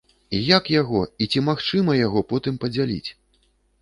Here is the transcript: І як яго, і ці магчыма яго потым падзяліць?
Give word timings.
І 0.37 0.37
як 0.45 0.69
яго, 0.75 1.01
і 1.25 1.29
ці 1.33 1.43
магчыма 1.49 1.97
яго 1.99 2.25
потым 2.33 2.59
падзяліць? 2.65 3.09